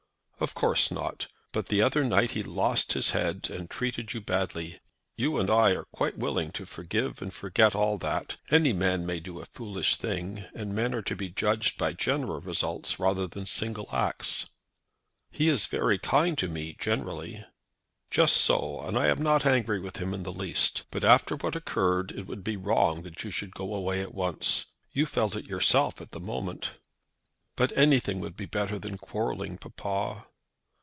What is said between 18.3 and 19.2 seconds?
so; and I